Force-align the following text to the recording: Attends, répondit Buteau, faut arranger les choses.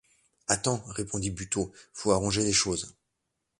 Attends, 0.47 0.83
répondit 0.87 1.29
Buteau, 1.29 1.71
faut 1.93 2.11
arranger 2.11 2.43
les 2.43 2.53
choses. 2.53 2.95